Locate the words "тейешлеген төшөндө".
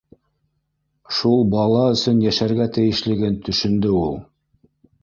2.79-3.97